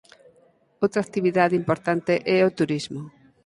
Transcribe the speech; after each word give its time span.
Outra 0.83 0.99
actividade 1.03 1.59
importante 1.61 2.13
é 2.37 2.39
o 2.49 2.55
turismo. 2.59 3.01